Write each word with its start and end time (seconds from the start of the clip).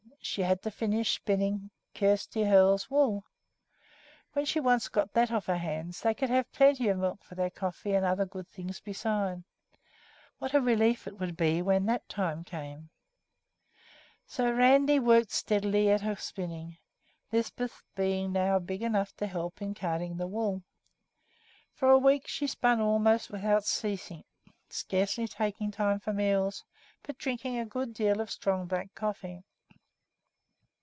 She 0.23 0.43
had 0.43 0.61
to 0.61 0.71
finish 0.71 1.15
spinning 1.15 1.71
Kjersti 1.95 2.43
Hoel's 2.47 2.91
wool. 2.91 3.25
When 4.33 4.45
she 4.45 4.59
once 4.59 4.87
got 4.87 5.13
that 5.13 5.31
off 5.31 5.47
her 5.47 5.57
hands, 5.57 6.01
they 6.01 6.13
could 6.13 6.29
have 6.29 6.49
plenty 6.53 6.87
of 6.89 6.99
milk 6.99 7.23
for 7.23 7.33
their 7.33 7.49
coffee, 7.49 7.93
and 7.95 8.05
other 8.05 8.25
good 8.27 8.47
things 8.47 8.79
besides. 8.79 9.43
What 10.37 10.53
a 10.53 10.61
relief 10.61 11.07
it 11.07 11.19
would 11.19 11.35
be 11.35 11.61
when 11.63 11.85
that 11.87 12.07
time 12.07 12.43
came! 12.43 12.91
Sva 12.91 13.73
howg 13.73 13.73
en. 13.73 14.21
So 14.27 14.53
Randi 14.53 14.99
worked 14.99 15.31
steadily 15.31 15.89
at 15.89 16.01
her 16.01 16.15
spinning, 16.15 16.77
Lisbeth 17.31 17.81
being 17.95 18.31
now 18.31 18.59
big 18.59 18.83
enough 18.83 19.15
to 19.17 19.27
help 19.27 19.59
in 19.59 19.73
carding 19.73 20.17
the 20.17 20.27
wool. 20.27 20.61
For 21.73 21.89
a 21.89 21.97
week 21.97 22.27
she 22.27 22.45
spun 22.45 22.79
almost 22.79 23.31
without 23.31 23.65
ceasing, 23.65 24.23
scarcely 24.69 25.27
taking 25.27 25.71
time 25.71 25.99
for 25.99 26.13
meals, 26.13 26.63
but 27.01 27.17
drinking 27.17 27.57
a 27.57 27.65
good 27.65 27.93
deal 27.95 28.21
of 28.21 28.29
strong 28.31 28.67
black 28.67 28.93
coffee. 28.93 29.41